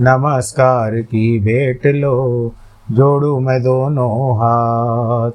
[0.00, 2.52] नमस्कार की भेंट लो
[2.90, 5.30] जोड़ू मैं दोनों हाथ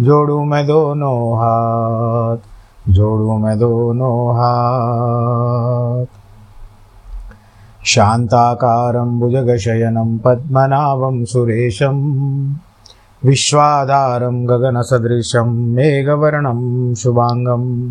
[0.00, 2.36] जोड़ू मैं दोनों हाथ
[2.88, 6.06] जोड़ू मैं दोनों हाथ।
[7.86, 11.96] शान्ताकारं भुजगशयनं पद्मनाभं सुरेशं
[13.24, 17.90] विश्वाधारं गगनसदृशं मेघवर्णं शुभाङ्गम्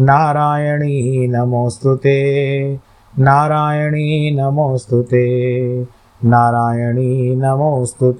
[0.00, 1.98] नारायणी नमोऽस्तु
[3.18, 5.04] नारायणी नमोऽस्तु
[6.24, 8.14] नारायणी नमोऽस्तु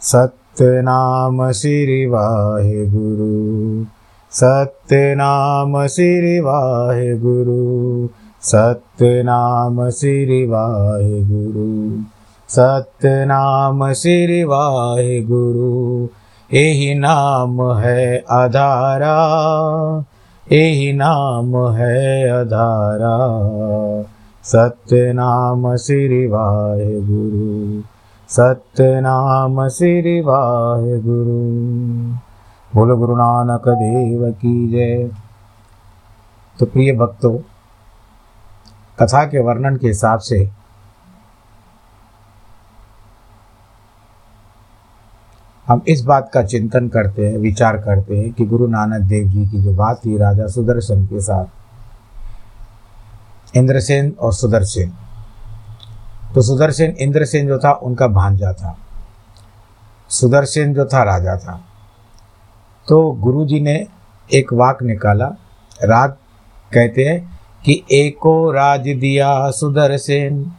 [0.00, 3.84] सत्यनाम श्री वाहे गुरु।
[4.30, 8.08] सत्यनाम श्री वाहे गुरु।
[8.42, 12.02] सत्यनाम श्री वाहे गुरु।
[12.48, 16.08] सत्यनाम श्री वाहे गुरु।
[16.54, 19.14] यही नाम है आधारा
[20.52, 23.14] यही नाम है आधारा।
[24.42, 27.82] सत्य नाम श्री वाहे गुरु
[28.28, 31.38] सत्य नाम श्री वाहे गुरु।
[32.74, 35.10] बोलो गुरु नानक देव की जय।
[36.58, 37.38] तो प्रिय भक्तों,
[38.98, 40.61] कथा के वर्णन के हिसाब से
[45.72, 49.46] हम इस बात का चिंतन करते हैं, विचार करते हैं कि गुरु नानक देव जी
[49.46, 51.44] की जो बात थी राजा सुदर्शन के साथ,
[53.56, 54.92] इंद्रसेन और सुदर्शन।
[56.34, 58.78] तो सुदर्शन, इंद्रसेन जो था, उनका भांजा था।
[60.08, 61.64] सुदर्शन जो था, राजा था।
[62.88, 63.86] तो गुरु जी ने
[64.34, 65.26] एक वाक निकाला।
[65.84, 66.10] राग
[66.72, 70.52] कहते हैं कि एको राज दिया सुदर्शन,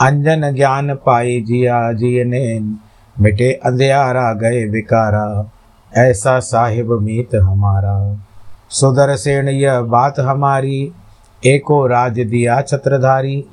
[0.00, 2.78] अंजन ज्ञान पाई जिया जियनेन।
[3.20, 5.50] मिटे अंधियारा गए विकारा,
[5.92, 7.96] ऐसा साहिब मीत हमारा।
[8.70, 10.92] सुदर्शन यह बात हमारी,
[11.42, 13.44] एको राज दिया छत्रधारी।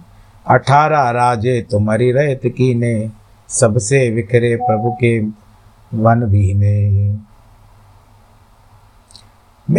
[0.48, 3.10] अठारह राजे तुम्हारी रहत की ने
[3.50, 5.20] सबसे विखरे प्रभु के
[5.94, 6.78] वन भी ने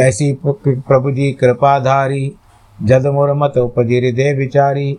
[0.03, 2.33] ऐसी प्रभु जी कृपाधारी,
[2.83, 4.99] जद मुरमत उपजिर दे विचारी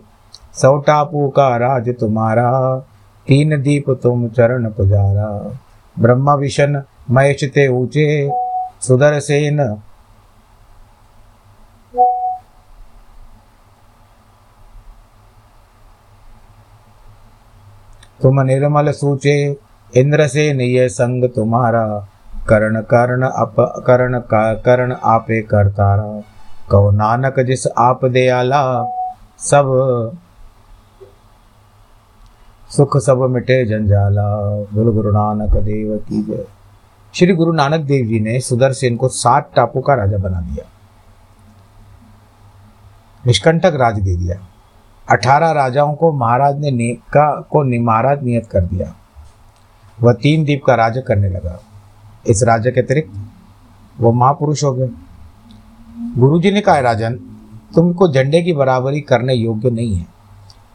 [0.54, 2.50] सौ टापू का राज तुम्हारा।
[3.28, 5.58] तीन दीप तुम चरण पुजारा
[5.98, 8.30] ब्रह्मा विशन महेश ते ऊँचे
[8.80, 9.80] सुदर्शन
[18.22, 19.56] तुम निर्मल सूचे
[19.96, 22.08] इंद्र से निय संग तुम्हारा।
[22.48, 23.54] करण कर्ण अप,
[23.86, 26.22] कर्ण का, कर्ण आपे करतारा।
[26.70, 28.84] कहो नानक जिस आप दयाला,
[29.38, 29.66] सब
[32.76, 34.24] सुख सब मिटे जंजाला
[34.72, 36.44] बोल गुरु नानक देव की जय।
[37.14, 40.64] श्री गुरु नानक देव जी ने सुदर्शन को सात टापू का राजा बना दिया।
[43.26, 44.36] निष्कंटक राज दे दिया।
[45.10, 48.94] अठारह राजाओं को महाराज ने का, को महाराज नियत कर दिया।
[50.02, 51.60] वह तीन द्वीप का राज्य करने लगा।
[52.26, 53.12] इस राज्य के अतिरिक्त
[54.00, 54.88] वो महापुरुष हो गए।
[56.18, 57.14] गुरु जी ने कहा, राजन,
[57.74, 60.06] तुमको झंडे की बराबरी करने योग्य नहीं है।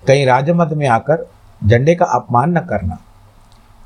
[0.08, 1.30] कहीं राजमत में आकर
[1.62, 2.98] झंडे का अपमान न करना।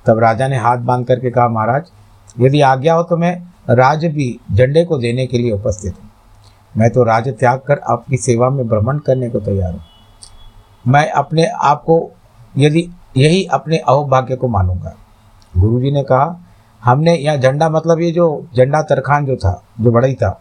[0.06, 1.92] तब राजा ने हाथ बाँध करके कहा, महाराज,
[2.40, 3.36] यदि आज्ञा हो तो मैं
[3.70, 6.10] राज भी झंडे को देने के लिए उपस्थित हूँ।
[6.76, 9.82] मैं तो राज त्याग कर आपकी सेवा में भ्रमण करने को तैयार हूँ।
[10.86, 12.12] मैं अपने आप को,
[12.58, 14.96] यदि यही अपने अहोभाग्य को मानूँगा।
[15.54, 16.40] गुरु जी ने कहा,
[16.82, 20.40] हमने यहाँ झंडा मतलब ये जो झंडा तरखान जो था, जो बड़ा ही था,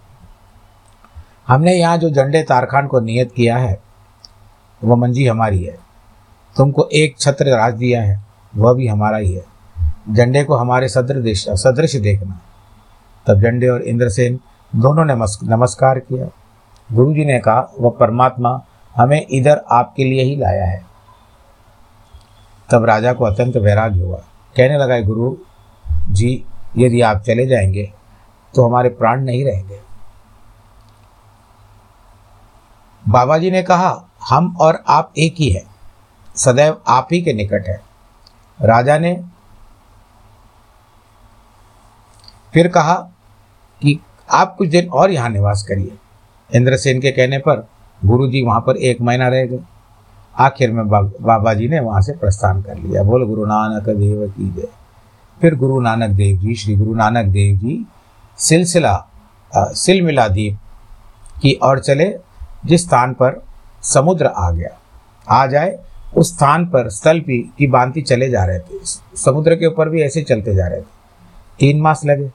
[1.49, 3.79] हमने यहाँ जो झंडे तारखान को नियत किया है
[4.83, 5.77] वह मंजी हमारी है।
[6.57, 8.23] तुमको एक छत्र राज दिया है,
[8.57, 9.45] वह भी हमारा ही है।
[10.13, 12.41] झंडे को हमारे सदृश सदृश देखना
[13.27, 14.41] तब झंडे और इंद्रसेन
[14.77, 15.15] दोनों ने
[15.49, 16.27] नमस्कार किया।
[16.93, 18.65] गुरु जी ने कहा, वह परमात्मा
[18.97, 20.85] हमें इधर आपके लिए ही लाया है।
[22.71, 24.17] तब राजा को अत्यंत वैराग्य हुआ।
[24.57, 25.37] कहने लगा, गुरु
[26.11, 26.45] जी,
[26.77, 27.93] यदि आप चले जाएँगे
[28.55, 29.81] तो हमारे प्राण नहीं रहेंगे।
[33.09, 34.01] बाबा जी ने कहा,
[34.31, 35.72] हम और आप एक ही है।
[36.37, 37.81] सदैव आप ही के निकट है।
[38.61, 39.15] राजा ने
[42.55, 42.95] फिर कहा
[43.83, 43.99] कि
[44.31, 45.97] आप कुछ दिन और यहाँ निवास करिए।
[46.51, 47.67] इंद्रसेन के कहने पर
[48.01, 49.61] गुरु जी वहाँ पर एक महीना रह गए।
[50.35, 54.51] आखिर में बाबा जी ने वहाँ से प्रस्थान कर लिया। बोल, गुरु नानक देव की
[54.51, 54.69] जय।
[55.41, 57.87] फिर गुरु नानक देव जी, श्री गुरु नानक देव जी,
[58.39, 59.07] सिलसिला
[59.53, 60.59] सिलमिला द्वीप
[61.43, 62.15] की ओर चले,
[62.67, 63.43] जिस स्थान पर
[63.85, 64.77] समुद्र आ गया।
[65.29, 65.79] आ जाए
[66.17, 68.85] उस स्थान पर स्थल भी, की बांति चले जा रहे थे।
[69.17, 70.87] समुद्र के ऊपर भी ऐसे चलते जा रहे थे।
[71.59, 72.31] तीन मास लगे।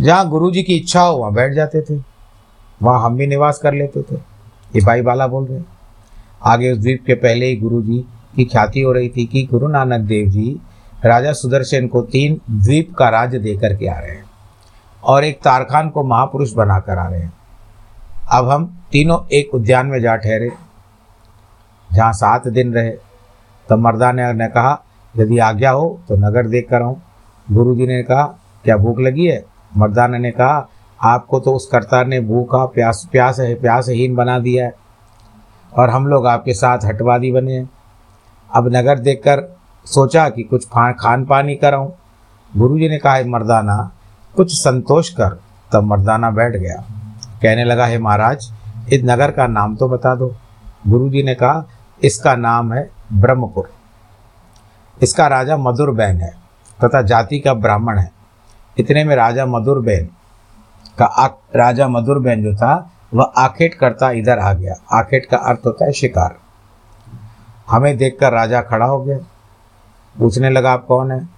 [0.00, 2.02] जहाँ गुरु जी की इच्छा हो, वहाँ बैठ जाते थे।
[2.82, 4.14] वहाँ हम भी निवास कर लेते थे।
[4.76, 5.62] ये भाई बाला बोल रहे
[6.42, 7.98] आगे उस द्वीप के पहले ही गुरु जी
[8.36, 10.60] की ख्याति हो रही थी कि गुरु नानक देव जी
[11.04, 14.24] राजा सुदर्शन को तीन द्वीप का राज्य दे करके आ रहे हैं
[15.04, 17.32] और एक तारखान को महापुरुष बनाकर आ रहे हैं।
[18.32, 20.50] अब हम तीनों एक उद्यान में जा ठहरे,
[21.90, 22.90] जहाँ सात दिन रहे।
[23.68, 24.82] तब मर्दाने ने कहा,
[25.14, 27.00] यदि आज्ञा हो तो नगर देख कर आऊँ।
[27.46, 28.24] गुरु जी ने कहा,
[28.64, 29.44] क्या भूख लगी है?
[29.76, 30.68] मर्दाना ने कहा,
[31.00, 34.74] आपको तो उस कर्तार ने भूखा, प्यास प्यास है, प्यासहीन बना दिया है,
[35.72, 37.68] और हम लोग आपके साथ हटवादी बने हैं।
[38.50, 39.46] अब नगर देखकर
[39.86, 41.94] सोचा कि कुछ खान पान ही कराऊँ।
[42.52, 43.90] गुरु जी ने कहा मर्दाना,
[44.34, 45.40] कुछ संतोष कर।
[45.72, 46.84] तब मर्दाना बैठ गया।
[47.42, 48.52] कहने लगा, है महाराज
[48.92, 50.34] इस नगर का नाम तो बता दो।
[50.88, 51.64] गुरु जी ने कहा
[52.04, 53.70] इसका नाम है ब्रह्मपुर।
[55.02, 56.30] इसका राजा मधुर बैन है
[56.84, 58.10] तथा जाति का ब्राह्मण है।
[58.78, 60.08] इतने में राजा मधुर बैन
[60.98, 61.26] का आ,
[61.56, 65.84] राजा मधुर बैन जो था वह आखेट करता इधर आ गया। आखेट का अर्थ होता
[65.84, 66.36] है शिकार।
[67.70, 69.18] हमें देखकर राजा खड़ा हो गया।
[70.18, 71.28] पूछने लगा आप कौन है?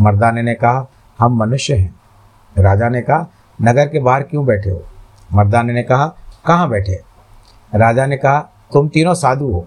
[0.00, 0.86] मर्दाने ने कहा
[1.18, 1.94] हम मनुष्य हैं।
[2.58, 3.26] राजा ने कहा
[3.62, 4.82] नगर के बाहर क्यों बैठे हो?
[5.32, 6.14] मर्दाने ने कहा
[6.46, 7.02] कहाँ बैठे?
[7.74, 8.38] राजा ने कहा,
[8.72, 9.66] तुम तीनों साधु हो।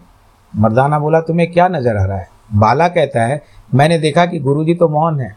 [0.56, 2.30] मर्दाना बोला, तुम्हें क्या नज़र आ रहा है?
[2.54, 3.44] बाला कहता है,
[3.74, 5.30] मैंने देखा कि गुरुजी तो मौन है।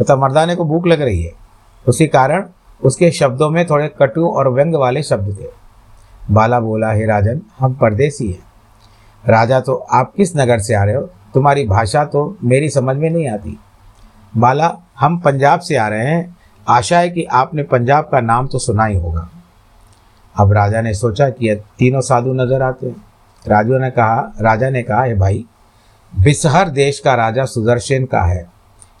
[0.00, 1.32] तथा तो मर्दाने को भूख लग रही है।
[1.88, 2.44] उसी कारण
[2.84, 5.46] उसके शब्दों में थोड़े कटु और व्यंग वाले शब्द थे।
[6.30, 8.38] बाला बोला, हे राजन, हम परदेसी हैं।
[9.26, 11.02] राजा तो आप किस नगर से आ रहे हो?
[11.34, 13.60] तुम्हारी भाषा तो मेरी समझ में नहीं आती।
[14.36, 16.36] बाला, हम पंजाब से आ रहे हैं।
[16.68, 19.28] आशा है कि आपने पंजाब का नाम तो सुना ही होगा।
[20.36, 23.04] अब राजा ने सोचा कि यह तीनों साधु नज़र आते। हैं
[23.44, 25.44] राजू ने कहा, राजा ने कहा, हे भाई,
[26.12, 28.46] बिसहर देश का राजा सुदर्शन का है।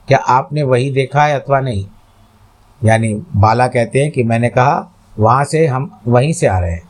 [0.08, 1.86] क्या आपने वही देखा है अथवा नहीं?
[2.80, 6.82] यानी बाला कहते हैं कि मैंने कहा, वहाँ से हम वहीं से आ रहे हैं।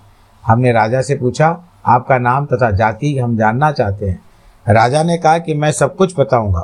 [0.45, 1.49] हमने राजा से पूछा,
[1.87, 4.21] आपका नाम तथा जाति हम जानना चाहते हैं।
[4.67, 6.61] राजा ने कहा कि मैं सब कुछ बताऊँगा,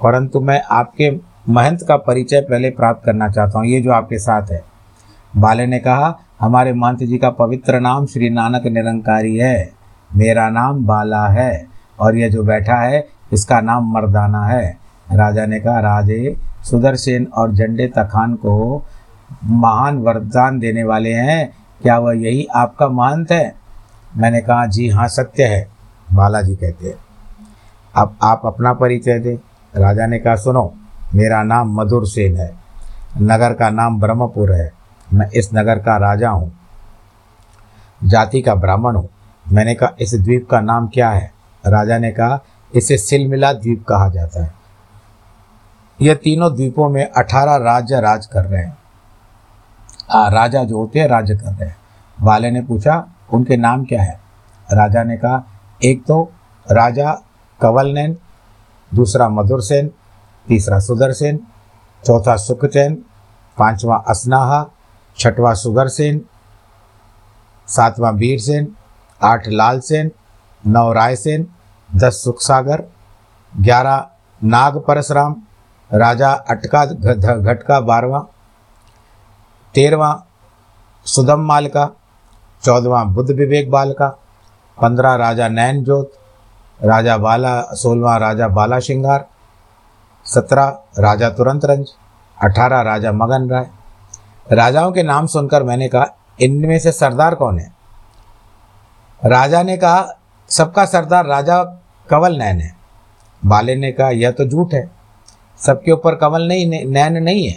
[0.00, 1.10] परंतु मैं आपके
[1.48, 4.62] महंत का परिचय पहले प्राप्त करना चाहता हूँ, ये जो आपके साथ है।
[5.36, 9.72] बाले ने कहा हमारे महंत जी का पवित्र नाम श्री नानक निरंकारी है।
[10.10, 11.66] मेरा नाम बाला है
[12.00, 14.76] और यह जो बैठा है, इसका नाम मर्दाना है।
[15.08, 18.84] राजा ने कहा, राजे, सुदर्शन और झंडे तखान को
[19.44, 21.52] महान वरदान देने वाले हैं।
[21.82, 23.54] क्या वह यही आपका महंत है?
[24.16, 25.68] मैंने कहा, जी हाँ सत्य है।
[26.14, 26.94] बालाजी कहते हैं,
[27.94, 29.36] अब आप अपना परिचय दें।
[29.74, 30.72] राजा ने कहा, सुनो,
[31.14, 32.52] मेरा नाम मधुर सेन है।
[33.20, 34.77] नगर का नाम ब्रह्मपुर है।
[35.14, 36.58] मैं इस नगर का राजा हूँ।
[38.04, 39.08] जाति का ब्राह्मण हूँ।
[39.52, 41.32] मैंने कहा इस द्वीप का नाम क्या है?
[41.66, 44.54] राजा ने कहा इसे सिलमिला द्वीप कहा जाता है।
[46.00, 48.78] यह तीनों द्वीपों में अठारह राज्य राज कर रहे हैं।
[50.10, 51.76] आ, राजा जो होते हैं राज्य कर रहे हैं।
[52.22, 54.20] वाले ने पूछा उनके नाम क्या है?
[54.72, 55.44] राजा ने कहा
[55.84, 56.32] एक तो
[56.70, 57.22] राजा
[57.60, 58.16] कवलनैन
[58.94, 59.90] दूसरा मधुर सेन
[60.48, 61.38] तीसरा सुदर्शन
[62.04, 62.94] चौथा सुखचैन
[63.58, 64.70] पांचवा असनाहा
[65.18, 66.20] छठवा सुगरसेन
[67.68, 68.66] सातवां वीरसेन
[69.20, 70.10] आठ लाल सेन,
[70.64, 71.46] नौ रायसेन
[71.90, 72.82] दस सुखसागर,
[73.52, 74.06] ग्यारह
[74.40, 75.34] नाग परशुराम,
[75.90, 78.20] राजा अटका घटका बारवा
[79.74, 80.10] तेरवा
[81.06, 81.84] सुदम माल का
[82.62, 84.08] चौदवा बुद्ध विवेक बाल का
[84.78, 86.12] पंद्रह राजा नैन जोत
[86.80, 89.26] राजा बाला सोलवा राजा बाला श्रृंगार,
[90.26, 90.66] सत्रह
[90.98, 91.86] राजा तुरंत रंज,
[92.38, 93.66] अठारह राजा मगन राय
[94.48, 96.06] राजाओं के नाम सुनकर मैंने कहा,
[96.40, 97.72] इनमें से सरदार कौन है?
[99.22, 100.06] राजा ने कहा,
[100.50, 101.62] सबका सरदार राजा
[102.08, 102.72] कंवल नैन है।
[103.42, 104.90] बाले ने कहा, यह तो झूठ है।
[105.60, 107.56] सबके ऊपर कंवल नहीं नैन नहीं है।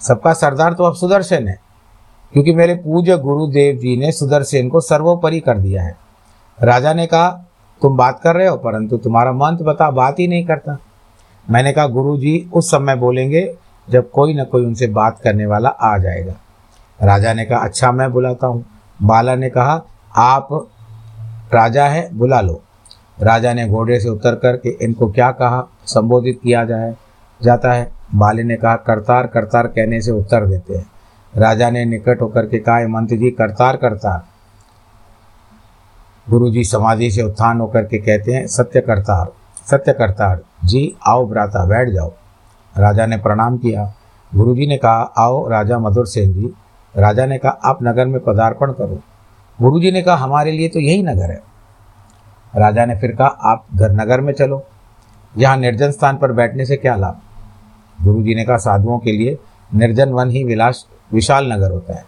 [0.00, 1.58] सबका सरदार तो अब सुदर्शन है,
[2.32, 5.96] क्योंकि मेरे पूज्य गुरुदेव जी ने सुदर्शन को सर्वोपरि कर दिया है।
[6.58, 7.28] राजा ने कहा,
[7.82, 10.76] तुम बात कर रहे हो, परंतु तुम्हारा मंत्र बता, बात ही नहीं करता।
[11.46, 13.42] मैंने कहा गुरु जी उस समय बोलेंगे
[13.90, 16.34] जब कोई ना कोई उनसे बात करने वाला आ जाएगा।
[17.02, 18.64] राजा ने कहा अच्छा मैं बुलाता हूँ।
[19.02, 19.82] बाला ने कहा,
[20.16, 20.48] आप
[21.54, 22.62] राजा हैं, बुला लो।
[23.20, 25.68] राजा ने घोड़े से उतर कर के इनको क्या कहा?
[25.86, 26.94] संबोधित किया जाए,
[27.42, 30.86] जाता है। बाले ने कहा, करतार करतार कहने से उत्तर देते हैं।
[31.36, 34.24] राजा ने निकट होकर के कहा मंत्री जी, करतार करतार।
[36.30, 39.32] गुरु जी समाधि से उत्थान होकर के कहते हैं सत्य करतार
[39.70, 42.12] सत्य करतार जी आओ, भ्राता, बैठ जाओ।
[42.78, 43.92] राजा ने प्रणाम किया।
[44.32, 46.52] गुरु जी ने कहा, आओ राजा मधुर सेन जी।
[46.94, 49.00] राजा ने कहा, आप नगर में पदार्पण करो।
[49.58, 51.40] गुरु जी ने कहा, हमारे लिए तो यही नगर है।
[52.56, 54.62] राजा ने फिर कहा, आप घर नगर में चलो।
[55.38, 57.20] यहाँ निर्जन स्थान पर बैठने से क्या लाभ?
[57.98, 59.38] गुरु जी ने कहा, साधुओं के लिए
[59.70, 62.04] निर्जन वन ही विलास, विशाल नगर होता है।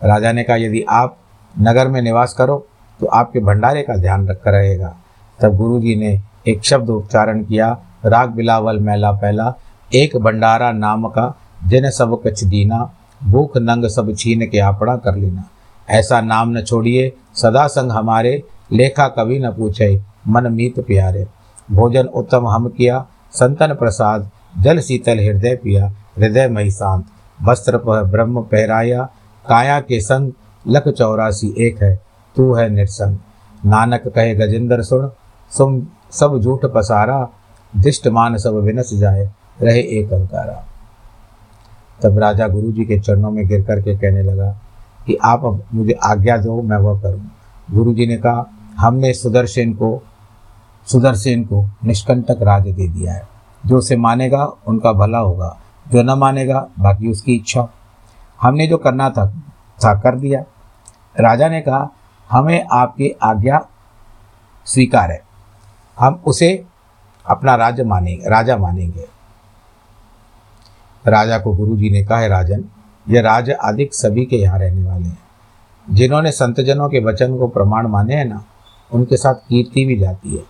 [0.00, 1.16] राजा ने कहा, यदि आप
[1.54, 2.66] नगर में निवास करो
[3.00, 4.96] तो आपके भंडारे का ध्यान रखकर रहेगा।
[5.38, 9.54] तब गुरु जी ने एक शब्द उच्चारण किया, राग बिलावल मैला पहला
[9.94, 11.34] एक भंडारा नाम का
[11.66, 12.90] जिन सब कछ दीना,
[13.24, 15.44] भूख नंग सब छीन के आपड़ा कर लेना।
[15.88, 18.42] ऐसा नाम न छोड़िए, सदा संग हमारे,
[18.72, 21.26] लेखा कभी न पूछे, मन मीत प्यारे।
[21.72, 27.04] भोजन उत्तम हम किया, संतन प्रसाद, जल शीतल हृदय पिया, हृदय मई शांत।
[27.42, 29.02] वस्त्र ब्रह्म पहराया,
[29.48, 30.32] काया के संग
[30.68, 32.00] लख चौरासी एक है,
[32.36, 33.18] तू है निरसंग।
[33.66, 35.10] नानक कहे गजेंद्र सुन
[35.52, 37.28] सुम सब झूठ पसारा
[37.76, 39.30] दिष्ट मान सब विनस जाए।
[39.62, 40.64] रहे एक अंकारा।
[42.02, 44.56] तब राजा गुरु जी के चरणों में गिर करके कहने लगा
[45.06, 47.30] कि आप अब मुझे आज्ञा दो, मैं वह करूँ।
[47.70, 50.02] गुरु जी ने कहा, हमने सुदर्शन को
[50.86, 53.28] सुदर्शन को निष्कंटक राज दे दिया है।
[53.66, 55.56] जो उसे मानेगा, उनका भला होगा।
[55.92, 57.68] जो न मानेगा, बाकी उसकी इच्छा।
[58.40, 59.30] हमने जो करना था
[59.84, 60.40] था कर दिया।
[61.20, 61.88] राजा ने कहा,
[62.30, 63.66] हमें आपकी आज्ञा
[64.64, 65.22] स्वीकार है।
[65.98, 66.64] हम उसे
[67.26, 69.19] अपना राज्य मानेंगे राजा मानेंगे।
[71.06, 72.64] राजा को गुरु जी ने कहा, है राजन
[73.08, 75.18] यह राज अधिक सभी के यहाँ रहने वाले हैं।
[75.90, 78.44] जिन्होंने संतजनों के वचन को प्रमाण माने हैं ना,
[78.92, 80.42] उनके साथ कीर्ति भी जाती है।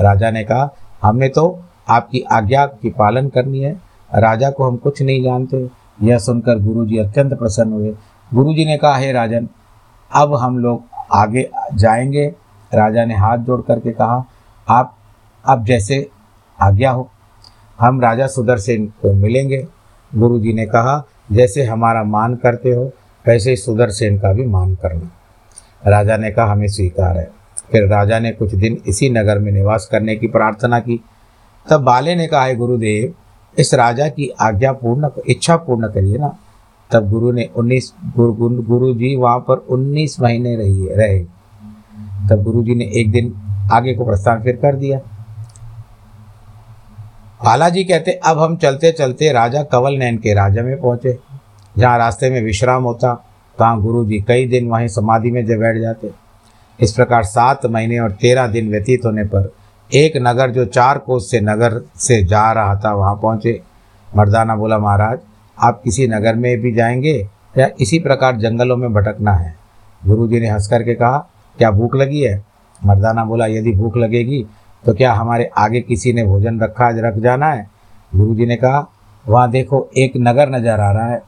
[0.00, 3.80] राजा ने कहा, हमने तो आपकी आज्ञा की पालन करनी है।
[4.14, 5.70] राजा को हम कुछ नहीं जानते।
[6.02, 7.96] यह सुनकर गुरु जी अत्यंत प्रसन्न हुए।
[8.34, 9.48] गुरु जी ने कहा, हे राजन,
[10.12, 10.82] अब हम लोग
[11.12, 12.34] आगे जाएँगे।
[12.74, 14.24] राजा ने हाथ जोड़ करके कहा,
[14.68, 14.96] आप
[15.44, 16.10] अब जैसे
[16.60, 17.10] आज्ञा हो,
[17.80, 19.68] हम राजा सुदर्शन को मिलेंगे।
[20.16, 22.92] गुरुजी ने कहा, जैसे हमारा मान करते हो,
[23.26, 25.10] वैसे ही सुदर्शन का भी मान करना।
[25.90, 27.30] राजा ने कहा, हमें स्वीकार है।
[27.72, 31.04] फिर राजा ने कुछ दिन इसी नगर में निवास करने की प्रार्थना की।
[31.70, 33.14] तब बाले ने कहा गुरुदेव,
[33.58, 36.36] इस राजा की आज्ञा पूर्ण, इच्छा पूर्ण करिए ना।
[36.90, 41.18] तब गुरु ने उन्नीस, गुरु गुरु जी वहाँ पर उन्नीस महीने रही रहे।
[42.30, 43.34] तब गुरु जी ने एक दिन
[43.72, 45.00] आगे को प्रस्थान फिर कर दिया।
[47.44, 51.18] बालाजी कहते, अब हम चलते चलते राजा कंवल नैन के राजा में पहुँचे।
[51.78, 53.26] जहाँ रास्ते में विश्राम होता,
[53.58, 56.10] तहाँ गुरु जी कई दिन वहीं समाधि में जब बैठ जाते।
[56.80, 59.54] इस प्रकार सात महीने और तेरह दिन व्यतीत होने पर
[59.94, 63.62] एक नगर जो चार कोस से नगर से जा रहा था, वहाँ पहुँचे।
[64.16, 65.18] मर्दाना बोला, महाराज,
[65.58, 69.54] आप किसी नगर में भी जाएँगे या इसी प्रकार जंगलों में भटकना है?
[70.06, 72.44] गुरु जी ने हंस करके कहा, क्या भूख लगी है?
[72.84, 74.46] मर्दाना बोला, यदि भूख लगेगी
[74.86, 77.70] तो क्या हमारे आगे किसी ने भोजन रखा रख जाना है?
[78.14, 78.90] गुरु जी ने कहा,
[79.28, 81.22] वहाँ, देखो, एक नगर नज़र आ रहा है।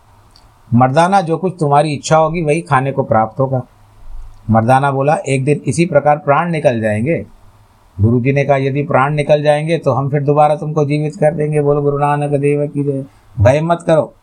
[0.75, 3.62] मर्दाना, जो कुछ तुम्हारी इच्छा होगी, वही खाने को प्राप्त होगा।
[4.50, 7.26] मर्दाना बोला, एक दिन इसी प्रकार प्राण निकल जाएँगे?
[8.00, 11.34] गुरु जी ने कहा, यदि प्राण निकल जाएँगे तो हम फिर दोबारा तुमको जीवित कर
[11.34, 13.04] देंगे। बोलो, गुरु नानक देव की जय।
[13.40, 14.14] भय मत करो।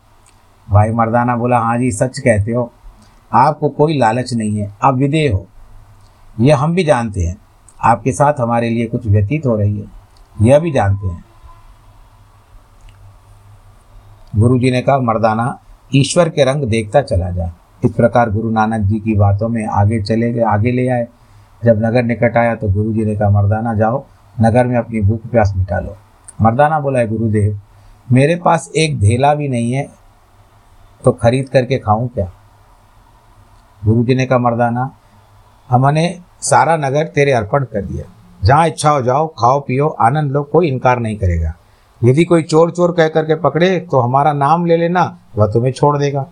[0.70, 2.72] भाई मर्दाना बोला हाँ जी, सच कहते हो।
[3.32, 5.46] आपको कोई लालच नहीं है। आप विदेह हो।
[6.40, 7.36] यह हम भी जानते हैं।
[7.84, 9.86] आपके साथ हमारे लिए कुछ व्यतीत हो रही है।
[10.42, 11.24] यह भी जानते हैं।
[14.36, 15.58] गुरु जी ने कहा, मर्दाना,
[15.94, 17.52] ईश्वर के रंग देखता चला जा।
[17.84, 21.06] इस प्रकार गुरु नानक जी की बातों में आगे चले गए, आगे ले आए।
[21.64, 24.04] जब नगर निकट आया तो गुरु जी ने कहा, मर्दाना, जाओ,
[24.36, 25.96] नगर में अपनी भूख प्यास मिटा लो।
[26.42, 27.60] मर्दाना बोला, है गुरुदेव,
[28.12, 29.86] मेरे पास एक धेला भी नहीं है
[31.04, 32.30] तो खरीद करके खाऊं क्या?
[33.82, 34.90] गुरु जी ने कहा, मर्दाना,
[35.70, 38.04] हमने सारा नगर तेरे अर्पण कर दिया।
[38.44, 41.54] जहाँ इच्छा हो जाओ, खाओ, पियो, आनंद लो, कोई इनकार नहीं करेगा।
[42.04, 45.98] यदि कोई चोर चोर कह करके पकड़े तो हमारा नाम ले लेना, वह तुम्हें छोड़
[45.98, 46.26] देगा।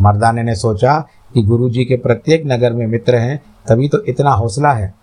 [0.00, 0.98] मर्दाने ने सोचा
[1.34, 4.94] कि गुरु जी के प्रत्येक नगर में मित्र हैं, तभी तो इतना हौसला है।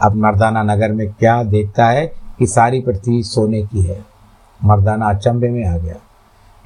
[0.00, 2.06] अब मर्दाना नगर में क्या देखता है
[2.38, 4.04] कि सारी पृथ्वी सोने की है।
[4.64, 5.96] मर्दाना अचंभे में आ गया।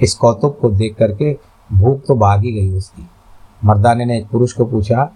[0.00, 1.38] इस कौतुक को देख करके
[1.72, 3.08] भूख तो भागी गई उसकी।
[3.64, 5.10] मर्दाने ने एक पुरुष को पूछा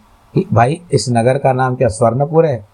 [0.53, 2.67] भाई, इस नगर का नाम क्या स्वर्णपुर है?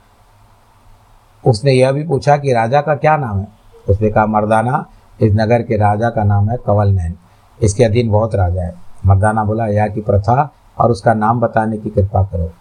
[1.47, 3.49] उसने यह भी पूछा कि राजा का क्या नाम है?
[3.89, 4.87] उसने कहा, मर्दाना,
[5.21, 7.15] इस नगर के राजा का नाम है कंवल नैन
[7.63, 8.75] इसके अधीन बहुत राजा है।
[9.07, 12.53] मर्दाना बोला, यह की प्रथा और उसका नाम बताने की कृपा करो।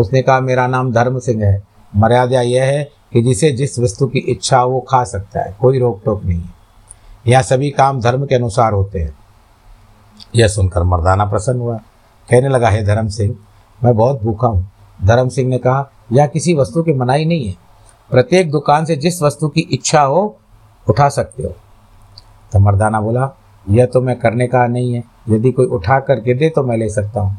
[0.00, 1.62] उसने कहा, मेरा नाम धर्म सिंह है।
[1.96, 6.02] मर्यादा यह है कि जिसे जिस वस्तु की इच्छा वो खा सकता है। कोई रोक
[6.04, 6.50] टोक नहीं है।
[7.26, 9.14] यह सभी काम धर्म के अनुसार होते हैं।
[10.36, 11.76] यह सुनकर मर्दाना प्रसन्न हुआ।
[12.30, 13.34] कहने लगा, है धर्म सिंह
[13.84, 14.70] मैं बहुत भूखा हूँ।
[15.04, 17.54] धर्म सिंह ने कहा, यह किसी वस्तु की मनाही नहीं है।
[18.10, 20.36] प्रत्येक दुकान से जिस वस्तु की इच्छा हो,
[20.88, 21.48] उठा सकते हो।
[22.52, 23.30] तो मर्दाना बोला,
[23.68, 26.88] यह तो मैं करने का नहीं है। यदि कोई उठा करके दे तो मैं ले
[26.88, 27.36] सकता हूँ।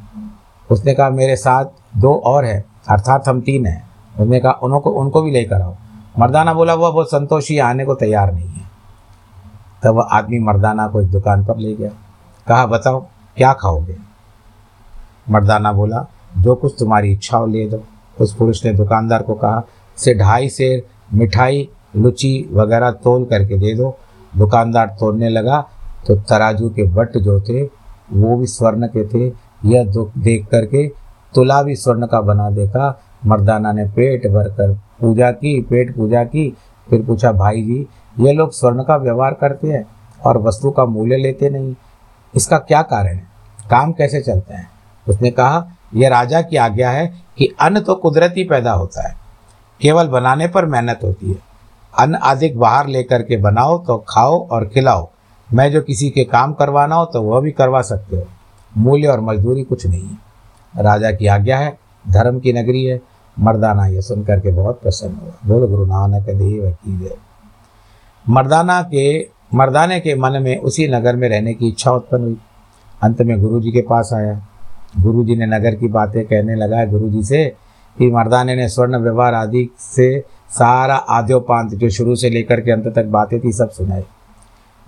[0.71, 1.65] उसने कहा, मेरे साथ
[1.97, 5.75] दो और है, अर्थात हम तीन हैं। उसने कहा उनको उनको भी लेकर आओ।
[6.19, 8.69] मर्दाना बोला, वह बहुत संतोषी आने को तैयार नहीं है।
[9.83, 11.89] तब वह आदमी मर्दाना को एक दुकान पर ले गया।
[12.47, 13.05] कहा, बताओ,
[13.37, 13.97] क्या खाओगे?
[15.29, 16.07] मर्दाना बोला
[16.37, 17.83] जो कुछ तुम्हारी इच्छा हो ले दो
[18.17, 19.61] उस पुरुष ने दुकानदार को कहा
[19.97, 20.83] से ढाई शेर
[21.13, 23.95] मिठाई, लुची वगैरह तोल करके दे दो।
[24.33, 25.59] दुकानदार तोड़ने लगा
[26.07, 29.27] तो तराजू के बट जो थे, वो भी स्वर्ण के थे।
[29.65, 30.87] यह देख करके
[31.35, 36.23] तुला भी स्वर्ण का बना देखा। मर्दाना ने पेट भर कर पूजा की, पेट पूजा
[36.23, 36.49] की।
[36.87, 37.87] फिर पूछा, भाई जी,
[38.19, 39.85] ये लोग स्वर्ण का व्यवहार करते हैं
[40.25, 41.75] और वस्तु का मूल्य लेते नहीं।
[42.33, 43.27] इसका क्या कारण है?
[43.69, 44.67] काम कैसे चलते हैं?
[45.07, 45.59] उसने कहा
[45.95, 49.15] यह राजा की आज्ञा है कि अन्न तो कुदरती पैदा होता है।
[49.81, 51.37] केवल बनाने पर मेहनत होती है।
[51.99, 55.09] अन्न अधिक बाहर लेकर के बनाओ तो खाओ और खिलाओ।
[55.53, 58.23] मैं जो किसी के काम करवाना हो तो वह भी करवा सकते हो।
[58.77, 60.17] मूल्य और मजदूरी कुछ नहीं है।
[60.83, 61.77] राजा की आज्ञा है,
[62.09, 63.01] धर्म की नगरी है।
[63.39, 67.17] मर्दाना यह सुन करके बहुत प्रसन्न हुआ। बोल, गुरु नानक देव की जय।
[68.29, 72.37] मर्दाना के, मर्दाने के मन में उसी नगर में रहने की इच्छा उत्पन्न हुई।
[73.01, 74.47] अंत में गुरु जी के पास आया।
[74.99, 77.45] गुरु जी ने नगर की बातें कहने लगा गुरु जी से
[77.97, 82.87] कि मर्दाने ने स्वर्ण व्यवहार आदि से सारा आद्योपांत जो शुरू से लेकर के अंत
[82.87, 84.03] तक बातें थी, सब सुनाई।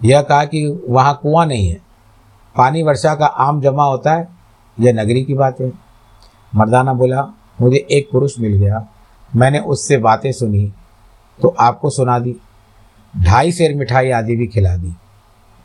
[0.04, 1.82] यह कहा कि वहाँ कुआँ नहीं है।
[2.58, 4.28] पानी वर्षा का आम जमा होता है,
[4.80, 5.72] यह नगरी की बात है।
[6.56, 7.22] मर्दाना बोला,
[7.62, 8.88] मुझे एक पुरुष मिल गया,
[9.36, 10.74] मैंने उससे बातें सुनी
[11.42, 12.36] तो आपको सुना दी।
[13.24, 14.94] ढाई शेर मिठाई आदि भी खिला दी।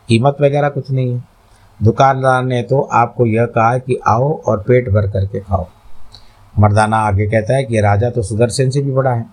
[0.09, 1.38] कीमत वगैरह कुछ नहीं है।
[1.81, 5.67] दुकानदार ने तो आपको यह कहा कि आओ और पेट भर करके खाओ।
[6.55, 9.27] मर्दाना आगे कहता है कि राजा तो सुदर्शन से भी बड़ा है।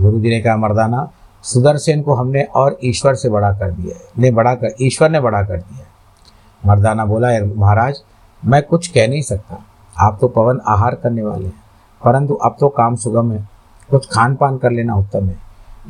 [0.00, 1.08] गुरु जी ने कहा, मर्दाना,
[1.44, 5.20] सुदर्शन को हमने और ईश्वर से बड़ा कर दिया है। ने बड़ा कर, ईश्वर ने
[5.20, 5.94] बड़ा कर दिया है।
[6.62, 8.00] मर्दाना बोला महाराज,
[8.42, 9.58] मैं कुछ कह नहीं सकता।
[9.96, 11.62] आप तो पवन आहार करने वाले हैं,
[12.02, 13.48] परंतु अब तो काम सुगम है।
[13.90, 15.36] कुछ खान पान कर लेना उत्तम है।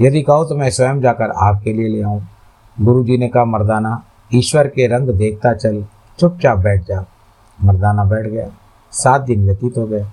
[0.01, 2.27] यदि कहो तो मैं स्वयं जाकर आपके लिए ले आऊँ।
[2.77, 4.03] गुरु जी ने कहा, मर्दाना
[4.35, 5.87] ईश्वर के रंग देखता चल,
[6.19, 7.07] चुपचाप बैठ जा।
[7.65, 8.49] मर्दाना बैठ गया।
[8.93, 10.07] सात दिन व्यतीत हो गए।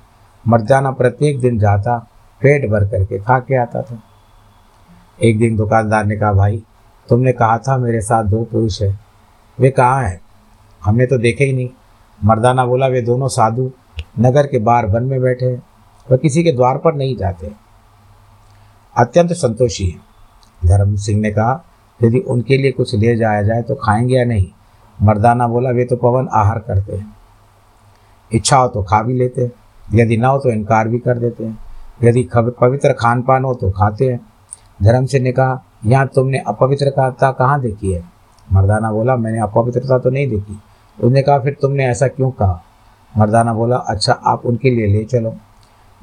[0.47, 1.97] मर्दाना प्रत्येक दिन जाता,
[2.41, 3.99] पेट भर करके खा के आता था।
[5.23, 6.63] एक दिन दुकानदार ने कहा, भाई,
[7.09, 8.99] तुमने कहा था मेरे साथ दो पुरुष है।
[9.59, 10.21] वे कहाँ हैं?
[10.83, 11.69] हमने तो देखे ही नहीं।
[12.23, 13.71] मर्दाना बोला, वे दोनों साधु
[14.19, 15.63] नगर के बाहर वन में बैठे हैं।
[16.11, 17.51] वह किसी के द्वार पर नहीं जाते।
[18.97, 20.13] अत्यंत संतोषी है।
[20.69, 21.65] धर्म सिंह ने कहा
[22.03, 24.47] यदि उनके लिए कुछ ले जाया जाए तो खाएँगे या नहीं?
[25.01, 27.17] मर्दाना बोला, वे तो पवन आहार करते हैं।
[28.33, 29.51] इच्छा हो तो खा भी लेते हैं।
[29.93, 31.59] यदि ना हो तो इनकार भी कर देते हैं।
[32.03, 34.19] यदि पवित्र खान पान हो तो खाते हैं।
[34.83, 38.03] धर्म सिंह ने कहा यहाँ तुमने अपवित्रता कहाँ देखी है?
[38.53, 40.59] मर्दाना बोला, मैंने अपवित्रता तो नहीं देखी।
[41.03, 42.63] उसने कहा, फिर तुमने ऐसा क्यों कहा?
[43.17, 45.35] मर्दाना बोला अच्छा आप उनके लिए ले चलो।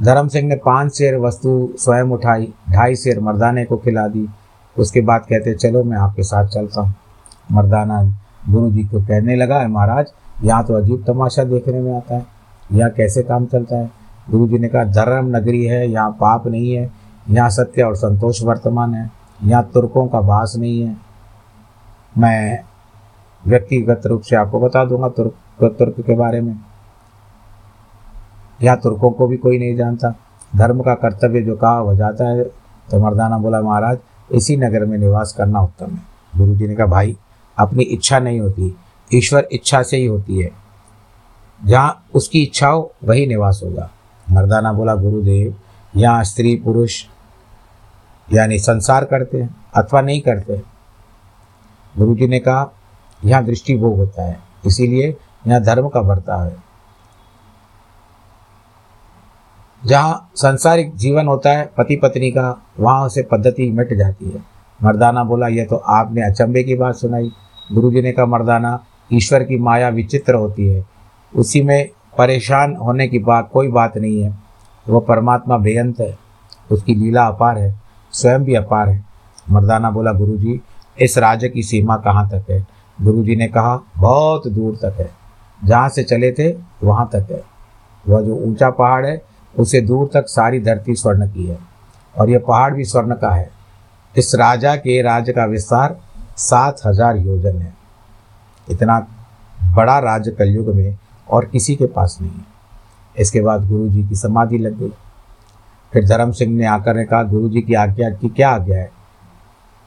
[0.02, 4.28] धर्म सिंह ने पाँच शेर वस्तु स्वयं उठाई, ढाई शेर मर्दाने को खिला दी।
[4.80, 6.94] उसके बाद कहते, चलो, मैं आपके साथ चलता हूँ।
[7.52, 8.02] मर्दाना
[8.48, 10.12] गुरु जी को कहने लगा है महाराज,
[10.44, 12.26] यहाँ तो अजीब तमाशा देखने में आता है।
[12.72, 13.90] यहाँ कैसे काम चलता है?
[14.30, 16.90] गुरु जी ने कहा, धर्म नगरी है, यहाँ पाप नहीं है।
[17.30, 19.10] यहाँ सत्य और संतोष वर्तमान है।
[19.44, 20.96] यहाँ तुर्कों का वास नहीं है।
[22.18, 22.64] मैं
[23.42, 26.58] व्यक्तिगत रूप से आपको बता दूँगा तुर्क तुर्क के बारे में।
[28.62, 30.14] यहाँ तुर्कों को भी कोई नहीं जानता।
[30.56, 32.44] धर्म का कर्तव्य जो कहा वह जाता है।
[32.88, 33.98] तो मर्दाना बोला, महाराज
[34.32, 36.02] इसी नगर में निवास करना उत्तम है।
[36.36, 37.16] गुरु जी ने कहा, भाई,
[37.58, 38.76] अपनी इच्छा नहीं होती,
[39.14, 40.50] ईश्वर इच्छा से ही होती है।
[41.64, 43.90] जहाँ उसकी इच्छा हो, वही निवास होगा।
[44.30, 45.54] मर्दाना बोला, गुरुदेव,
[45.96, 47.04] यहाँ स्त्री पुरुष,
[48.32, 50.62] यानी संसार करते हैं, अथवा नहीं करते
[51.94, 52.70] गुरु जी ने कहा,
[53.24, 55.16] यहाँ दृष्टिभोग होता है, इसीलिए
[55.46, 56.69] यहाँ धर्म का बर्ताव है।
[59.86, 64.42] जहाँ सांसारिक जीवन होता है पति पत्नी का, वहाँ से पद्धति मिट जाती है।
[64.82, 67.30] मर्दाना बोला यह तो आपने अचंभे की बात सुनाई।
[67.72, 70.84] गुरु जी ने कहा, मर्दाना, ईश्वर की माया विचित्र होती है।
[71.36, 74.38] उसी में परेशान होने की बात, कोई बात नहीं है।
[74.88, 76.18] वह परमात्मा बेअंत है।
[76.72, 77.80] उसकी लीला अपार है।
[78.12, 79.04] स्वयं भी अपार है।
[79.50, 80.60] मर्दाना बोला गुरु जी
[81.00, 82.66] इस राज्य की सीमा कहाँ तक है?
[83.02, 85.10] गुरु जी ने कहा, बहुत दूर तक है।
[85.64, 87.42] जहाँ से चले थे, वहाँ तक है।
[88.08, 91.58] वह जो ऊँचा पहाड़ है उसे दूर तक सारी धरती स्वर्ण की है,
[92.14, 93.50] और यह पहाड़ भी स्वर्ण का है।
[94.14, 95.96] इस राजा के राज्य का विस्तार
[96.38, 97.72] सात हज़ार योजन है।
[98.68, 98.98] इतना
[99.74, 100.96] बड़ा राज्य कलयुग में
[101.28, 102.44] और किसी के पास नहीं है।
[103.16, 104.92] इसके बाद गुरु जी की समाधि लग गई।
[105.92, 108.90] फिर धर्म सिंह ने आकर ने कहा गुरु जी की आज्ञा की क्या आज्ञा है?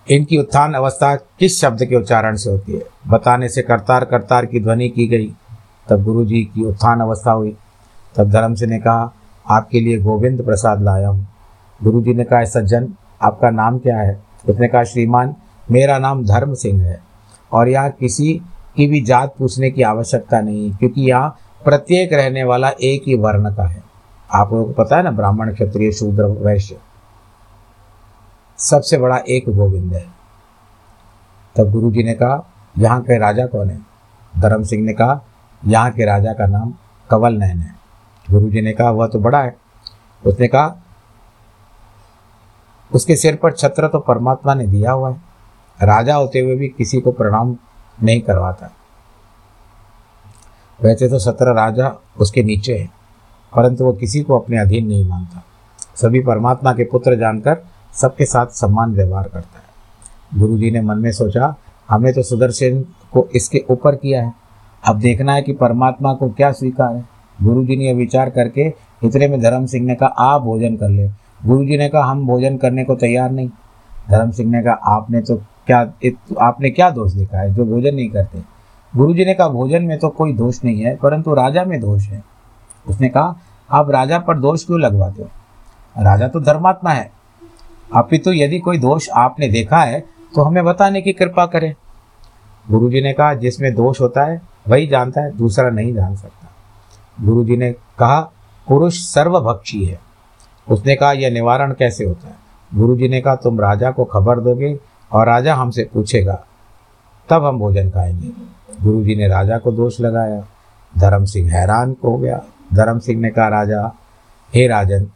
[0.07, 2.81] इनकी उत्थान अवस्था किस शब्द के उच्चारण से होती है?
[3.07, 5.33] बताने से करतार करतार की ध्वनि की गई।
[5.87, 7.55] तब गुरु जी की उत्थान अवस्था हुई।
[8.15, 9.13] तब धर्म सिंह ने कहा
[9.45, 11.27] आपके लिए गोविंद प्रसाद लाया हूँ
[11.83, 14.19] गुरु जी ने कहा सज्जन, आपका नाम क्या है?
[14.49, 15.35] उसने कहा, श्रीमान,
[15.71, 16.99] मेरा नाम धर्म सिंह है
[17.51, 18.33] और यहाँ किसी
[18.75, 23.53] की भी जात पूछने की आवश्यकता नहीं, क्योंकि यहाँ प्रत्येक रहने वाला एक ही वर्ण
[23.55, 23.83] का है।
[24.29, 26.77] आप लोगों को पता है ना, ब्राह्मण, क्षत्रिय, शूद्र, वैश्य।
[28.57, 30.05] सबसे बड़ा एक गोविंद है।
[31.55, 32.43] तब गुरु जी ने कहा,
[32.77, 33.79] यहाँ के राजा कौन है?
[34.33, 35.21] धर्म सिंह ने कहा,
[35.65, 36.73] यहाँ के राजा का नाम
[37.09, 37.82] कवल नयन है।
[38.25, 39.55] गुरु जी ने कहा, वह तो बड़ा है।
[40.23, 40.75] उसने कहा,
[42.91, 45.21] उसके सिर पर छत्र तो परमात्मा ने दिया हुआ है।
[45.79, 47.55] राजा होते हुए भी किसी को प्रणाम
[48.03, 48.71] नहीं करवाता।
[50.79, 52.89] वैसे तो सत्रह राजा उसके नीचे है,
[53.53, 55.43] परंतु वो किसी को अपने अधीन नहीं मानता।
[55.95, 60.97] सभी परमात्मा के पुत्र जानकर सबके साथ सम्मान व्यवहार करता है। गुरु जी ने मन
[60.97, 61.55] में सोचा
[61.89, 62.81] हमने तो सुदर्शन
[63.13, 64.33] को इसके ऊपर किया है।
[64.83, 68.67] अब देखना है कि परमात्मा को क्या स्वीकार है। गुरु जी ने यह विचार करके
[69.03, 71.07] इतने में धर्म सिंह ने कहा आप भोजन कर ले।
[71.45, 73.49] गुरु जी ने कहा, हम भोजन करने को तैयार नहीं।
[74.09, 75.35] धर्म सिंह ने कहा आपने तो
[75.67, 75.79] क्या
[76.41, 77.53] आपने क्या दोष देखा है?
[77.53, 78.39] जो भोजन नहीं करते।
[78.93, 82.07] गुरु जी ने कहा, भोजन में तो कोई दोष नहीं है, परंतु राजा में दोष
[82.07, 82.23] है।
[82.87, 83.35] उसने कहा,
[83.69, 85.29] आप राजा पर दोष क्यों लगवाते हो?
[85.95, 87.11] राजा तो धर्मात्मा है।
[87.95, 89.99] अपितु तो यदि कोई दोष आपने देखा है
[90.35, 91.73] तो हमें बताने की कृपा करें।
[92.65, 96.42] गुरु जी ने कहा, जिसमें दोष होता है, वही जानता है, दूसरा नहीं जान सकता।
[97.21, 98.19] गुरु जी ने कहा,
[98.67, 99.99] पुरुष सर्वभक्षी है।
[100.69, 102.35] उसने कहा, यह निवारण कैसे होता है?
[102.75, 104.79] गुरु जी ने कहा, तुम राजा को खबर दोगे
[105.11, 106.43] और राजा हमसे पूछेगा,
[107.29, 108.31] तब हम भोजन खाएँगे।
[108.83, 110.43] गुरु जी ने राजा को दोष लगाया।
[110.97, 112.41] धर्म सिंह हैरान हो गया।
[112.73, 113.95] धर्म सिंह ने कहा, राजा,
[114.53, 115.07] हे राजन,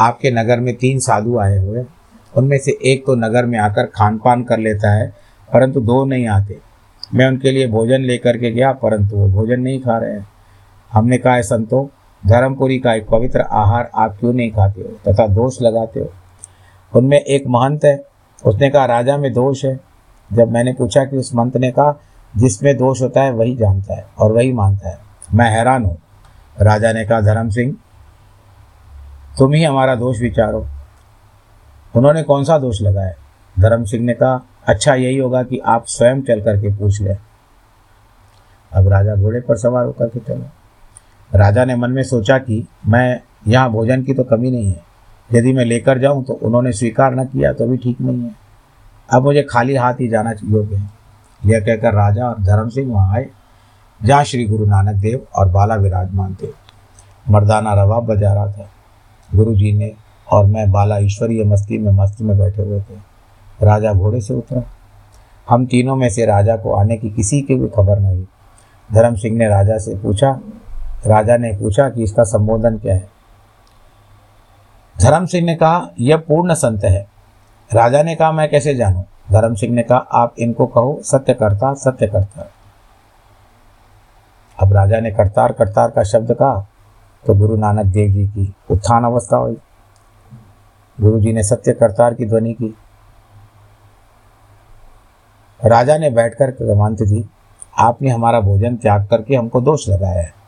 [0.00, 1.84] आपके नगर में तीन साधु आए हुए
[2.34, 5.12] उनमें से एक तो नगर में आकर खान पान कर लेता है,
[5.52, 6.58] परंतु दो नहीं आते।
[7.14, 10.28] मैं उनके लिए भोजन लेकर के गया, परंतु वो भोजन नहीं खा रहे हैं।
[10.92, 11.90] हमने कहा है संतो,
[12.26, 16.12] धर्मपुरी का एक पवित्र आहार आप क्यों नहीं खाते हो तथा दोष लगाते हो?
[16.96, 18.04] उनमें एक महंत है।
[18.46, 19.80] उसने कहा, राजा में दोष है।
[20.32, 22.00] जब मैंने पूछा कि उस मंत ने कहा,
[22.36, 24.98] जिसमें दोष होता है, वही जानता है और वही मानता है।
[25.34, 25.98] मैं हैरान हूँ।
[26.60, 27.76] राजा ने कहा, धर्म सिंह,
[29.38, 30.66] तुम ही हमारा दोष विचारो।
[31.96, 33.12] उन्होंने कौन सा दोष लगाया?
[33.60, 37.16] धर्म सिंह ने कहा अच्छा यही होगा कि आप स्वयं चल करके पूछ लें।
[38.72, 40.61] अब राजा घोड़े पर सवार होकर के चले।
[41.34, 44.80] राजा ने मन में सोचा कि मैं यहाँ भोजन की तो कमी नहीं है।
[45.30, 48.34] यदि मैं लेकर जाऊँ तो उन्होंने स्वीकार न किया तो भी ठीक नहीं है।
[49.08, 50.90] अब मुझे खाली हाथ ही जाना योग्य है।
[51.42, 53.26] यह कहकर राजा और धर्म सिंह वहाँ आए।
[54.00, 56.48] जहाँ श्री गुरु नानक देव और बाला विराजमान थे।
[57.30, 58.68] मर्दाना रवाब बजा रहा था।
[59.36, 59.92] गुरु जी ने
[60.32, 62.94] और मैं बाला ईश्वरीय मस्ती में मस्ती में बैठे हुए थे।
[63.62, 64.62] राजा घोड़े से उतरा।
[65.48, 68.24] हम तीनों में से राजा को आने की किसी की भी खबर नहीं।
[68.90, 70.40] धर्म सिंह ने राजा से पूछा
[71.06, 73.08] राजा ने पूछा कि इसका संबोधन क्या है?
[74.96, 77.06] धर्म सिंह ने कहा, यह पूर्ण संत है।
[77.70, 79.02] राजा ने कहा, मैं कैसे जानूं?
[79.32, 82.50] धर्म सिंह ने कहा, आप इनको कहो सत्य करता सत्य करता
[84.58, 86.66] अब राजा ने करतार करतार का शब्द कहा
[87.24, 89.56] तो गुरु नानक देव जी की उत्थान अवस्था हुई।
[90.98, 92.74] गुरु जी ने सत्य करतार की ध्वनि की।
[95.60, 97.28] राजा ने बैठकर कमानते थी
[97.78, 100.41] आपने हमारा भोजन त्याग करके हमको दोष लगाया है।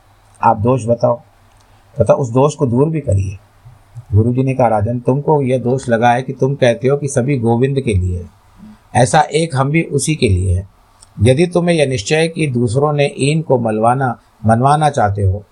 [0.44, 1.20] आप दोष बताओ।
[2.00, 3.38] तथा उस दोष को दूर भी करिए।
[4.14, 7.09] गुरु जी ने कहा, राजन, तुमको यह दोष लगा है कि तुम कहते हो कि
[7.09, 8.30] सभी गोविंद के लिए है।
[8.94, 10.68] ऐसा एक हम भी उसी के लिए है।
[11.22, 15.44] यदि तुम्हें यह निश्चय है कि दूसरों ने ईन को मलवाना, मनवाना चाहते हो।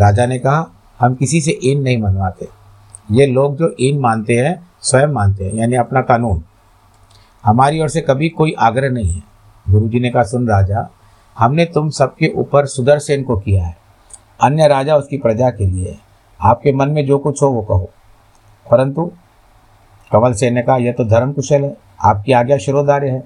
[0.00, 0.70] राजा ने कहा,
[1.00, 2.48] हम किसी से ईन नहीं मनवाते।
[3.10, 6.42] ये लोग जो ईन मानते हैं, स्वयं मानते हैं, यानी अपना कानून।
[7.44, 9.22] हमारी ओर से कभी कोई आग्रह नहीं है।
[9.70, 10.90] गुरु जी ने कहा, सुन राजा
[11.38, 13.76] हमने तुम सबके ऊपर सुदर्शन को किया है।
[14.42, 15.98] अन्य राजा उसकी प्रजा के लिए है।
[16.40, 17.90] आपके मन में जो कुछ हो, वो कहो।
[18.70, 19.12] परंतु
[20.12, 23.20] कंवल सेन ने कहा, यह तो धर्म कुशल है। आपकी आज्ञा शिरोधार्य है।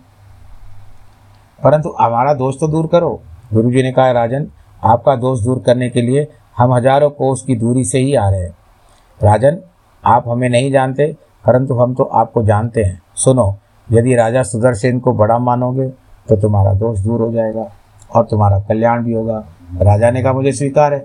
[1.65, 3.21] परंतु हमारा दोष तो दूर करो।
[3.53, 4.47] गुरु जी ने कहा, राजन,
[4.85, 8.41] आपका दोष दूर करने के लिए हम हज़ारों कोस की दूरी से ही आ रहे
[8.41, 8.57] हैं।
[9.23, 9.59] राजन,
[10.05, 11.17] आप हमें नहीं जानते,
[11.47, 13.57] परंतु हम तो आपको जानते हैं। सुनो,
[13.93, 15.89] यदि राजा सुदर्शन को बड़ा मानोगे
[16.29, 17.73] तो तुम्हारा दोष दूर हो जाएगा।
[18.15, 19.45] और तुम्हारा कल्याण भी होगा।
[19.83, 20.99] राजा ने कहा, मुझे स्वीकार है।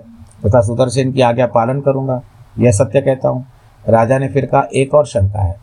[0.46, 2.22] तथा सुदर्शन की आज्ञा पालन करूँगा।
[2.58, 3.46] यह सत्य कहता हूँ।
[3.88, 5.56] राजा ने फिर कहा, एक और शंका है।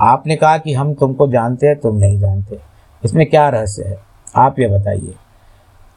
[0.00, 2.58] आपने कहा कि हम तुमको जानते हैं, तुम नहीं जानते।
[3.04, 3.98] इसमें क्या रहस्य है?
[4.36, 5.14] आप ये बताइए।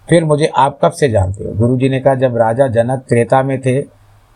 [0.10, 1.52] फिर मुझे आप कब से जानते हो?
[1.52, 3.82] गुरु ने कहा, जब राजा जनक त्रेता में थे,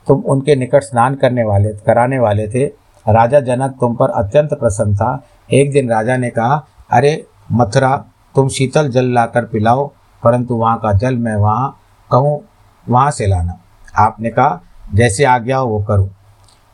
[0.08, 2.66] तुम उनके निकट स्नान करने वाले, कराने वाले थे।
[3.10, 8.48] राजा जनक तुम पर अत्यंत प्रसन्न था। एक दिन राजा ने कहा, अरे मथुरा, तुम
[8.48, 9.92] शीतल जल लाकर पिलाओ।
[10.24, 11.78] परंतु वहाँ का जल मैं वहाँ
[12.12, 12.42] कहूँ,
[12.90, 13.60] वहाँ से लाना।
[13.98, 14.62] आपने कहा,
[14.94, 16.10] जैसे आज्ञा हो वो करूँ।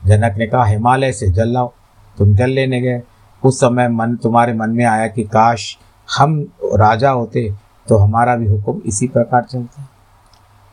[0.05, 1.71] जनक ने कहा, हिमालय से जल लाओ।
[2.17, 3.01] तुम जल लेने गए।
[3.43, 5.77] उस समय मन, तुम्हारे मन में आया कि काश
[6.17, 7.53] हम राजा होते
[7.87, 9.89] तो हमारा भी हुक्म इसी प्रकार चलता।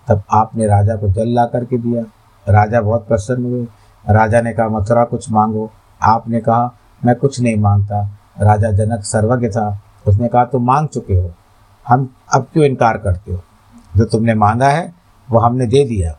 [0.09, 2.03] तब आपने राजा को जल ला करके दिया।
[2.49, 3.67] राजा बहुत प्रसन्न हुए।
[4.11, 5.71] राजा ने कहा, मथुरा कुछ मांगो।
[6.03, 11.15] आपने कहा, मैं कुछ नहीं माँगता। राजा जनक सर्वज्ञ था। उसने कहा, तुम मांग चुके
[11.15, 11.31] हो।
[11.87, 13.43] हम अब क्यों इनकार करते हो?
[13.97, 14.93] जो तुमने मांगा है,
[15.29, 16.13] वो हमने दे दिया।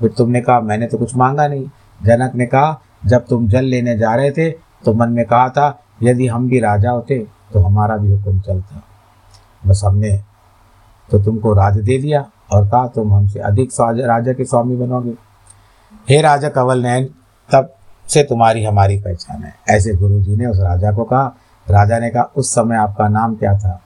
[0.00, 1.66] फिर तुमने कहा, मैंने तो कुछ मांगा नहीं।
[2.00, 4.50] जनक ने कहा, जब तुम जल लेने जा रहे थे
[4.84, 7.18] तो मन में कहा था, यदि हम भी राजा होते
[7.52, 8.82] तो हमारा भी हुक्म चलता।
[9.66, 10.16] बस हमने
[11.10, 15.14] तो तुमको राज दे दिया और कहा, तुम हमसे अधिक राजा के स्वामी बनोगे।
[16.08, 17.08] हे राजा कंवल नैन
[17.50, 17.72] तब
[18.06, 21.24] से तुम्हारी हमारी पहचान है। ऐसे गुरु जी ने उस राजा को कहा।
[21.66, 23.80] राजा ने कहा, उस समय आपका नाम क्या था?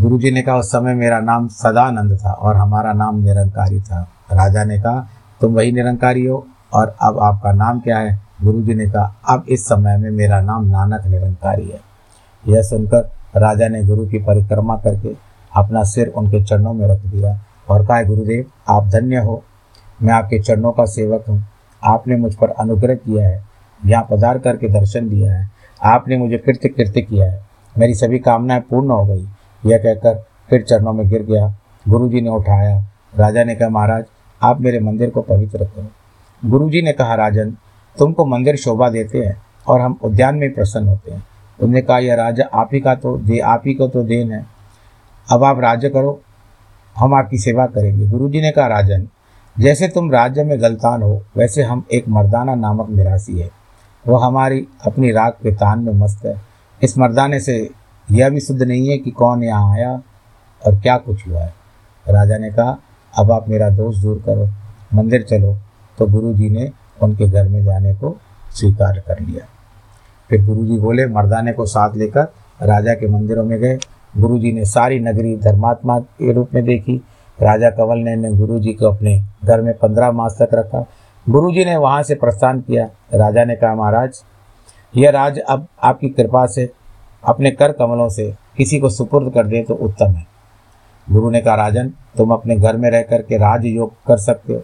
[0.00, 4.08] गुरु जी ने कहा, उस समय मेरा नाम सदानंद था और हमारा नाम निरंकारी था।
[4.32, 5.08] राजा ने कहा,
[5.40, 8.20] तुम वही निरंकारी हो और अब आपका नाम क्या है?
[8.42, 11.80] गुरु जी ने कहा, अब इस समय में मेरा नाम नानक निरंकारी है।
[12.48, 15.16] यह सुनकर राजा ने गुरु की परिक्रमा करके
[15.56, 19.44] अपना सिर उनके चरणों में रख दिया और कहा, गुरुदेव, आप धन्य हो।
[20.02, 21.44] मैं आपके चरणों का सेवक हूँ।
[21.84, 23.44] आपने मुझ पर अनुग्रह किया है।
[23.86, 25.50] यहाँ पधार करके दर्शन दिया है।
[25.84, 27.42] आपने मुझे कृत्य कृत्य किया है।
[27.78, 29.28] मेरी सभी कामनाएँ पूर्ण हो गई।
[29.66, 31.54] यह कहकर फिर चरणों में गिर गया।
[31.88, 32.84] गुरु जी ने उठाया।
[33.16, 34.04] राजा ने कहा, महाराज,
[34.42, 35.86] आप मेरे मंदिर को पवित्र करो।
[36.48, 37.56] गुरु जी ने कहा, राजन,
[37.98, 41.26] तुमको मंदिर शोभा देते हैं और हम उद्यान में प्रसन्न होते हैं।
[41.60, 44.46] तुमने कहा, यह राजा आप ही का तो दे, आप ही को तो देन है।
[45.32, 46.20] अब आप राज्य करो,
[46.96, 49.08] हम आपकी सेवा करेंगे। गुरु जी ने कहा, राजन,
[49.58, 53.50] जैसे तुम राज्य में गलतान हो, वैसे हम एक मर्दाना नामक निराशी है।
[54.06, 56.40] वह हमारी अपनी राग के तान में मस्त है।
[56.82, 57.70] इस मर्दाने से
[58.12, 60.02] यह भी शुद्ध नहीं है कि कौन यहाँ आया
[60.66, 61.54] और क्या कुछ हुआ है।
[62.08, 62.78] राजा ने कहा
[63.18, 64.48] अब आप मेरा दोष दूर करो
[64.94, 65.56] मंदिर चलो।
[65.98, 66.70] तो गुरु जी ने
[67.02, 68.16] उनके घर में जाने को
[68.52, 69.46] स्वीकार कर लिया।
[70.30, 72.22] फिर गुरु जी बोले मर्दाने को साथ लेकर
[72.62, 73.78] राजा के मंदिरों में गए।
[74.18, 77.02] गुरु जी ने सारी नगरी धर्मात्मा के रूप में देखी।
[77.42, 80.86] राजा कंवल ने, ने गुरु जी को अपने घर में पंद्रह मास तक रखा।
[81.28, 84.22] गुरु जी ने वहाँ से प्रस्थान किया। राजा ने कहा महाराज
[84.96, 86.70] यह राज अब आपकी कृपा से
[87.28, 90.26] अपने कर कमलों से किसी को सुपुर्द कर दे तो उत्तम है।
[91.06, 94.62] गुरु ने कहा, राजन, तुम अपने घर में रह करके राज योग कर सकते हो।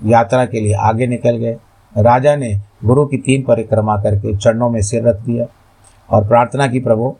[0.00, 1.56] यात्रा के लिए आगे निकल गए।
[1.94, 5.46] राजा ने गुरु की तीन परिक्रमा करके चरणों में सिर रख दिया
[6.08, 7.14] और प्रार्थना की, प्रभु,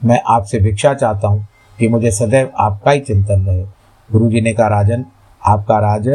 [0.00, 1.46] मैं आपसे भिक्षा चाहता हूँ
[1.78, 3.64] कि मुझे सदैव आपका ही चिंतन रहे।
[4.08, 5.04] गुरु जी ने कहा, राजन,
[5.42, 6.08] आपका राज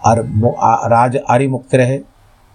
[0.00, 0.18] अर
[0.90, 1.98] राज अरिमुक्त रहे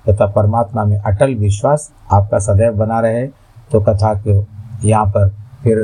[0.06, 3.28] तथा परमात्मा में अटल विश्वास आपका सदैव बना रहे।
[3.74, 4.40] तो कथा के
[4.88, 5.30] यहाँ पर
[5.64, 5.78] फिर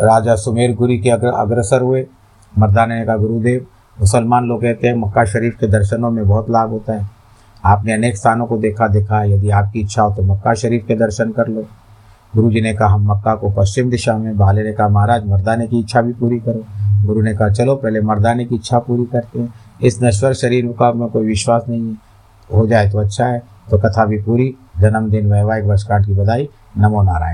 [0.00, 2.06] राजा सुमेर गुरी के अग्र, अग्रसर हुए।
[2.58, 3.66] मर्दाने का गुरुदेव,
[4.00, 7.10] मुसलमान लोग कहते हैं, मक्का शरीफ के दर्शनों में बहुत लाभ होता है।
[7.64, 11.30] आपने अनेक स्थानों को देखा देखा यदि आपकी इच्छा हो तो मक्का शरीफ के दर्शन
[11.30, 11.64] कर लो।
[12.36, 15.66] गुरु जी ने कहा, हम मक्का को पश्चिम दिशा में, भाले ने कहा, महाराज, मर्दाने
[15.66, 16.64] की इच्छा भी पूरी करो।
[17.06, 20.92] गुरु ने कहा, चलो, पहले मर्दाने की इच्छा पूरी करते हैं। इस नश्वर शरीर का
[20.92, 21.96] में कोई विश्वास नहीं है।
[22.54, 27.02] हो जाए तो अच्छा है। तो कथा भी पूरी। जन्मदिन वैवाहिक वर्षगांठ की बधाई। नमो
[27.02, 27.30] नारायण।